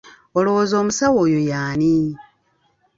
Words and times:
Olowooza 0.37 0.75
omusawo 0.81 1.17
oyo 1.25 1.39
ye 1.47 1.55
ani? 1.69 1.95